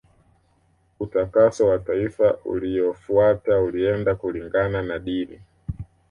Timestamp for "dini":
4.99-5.39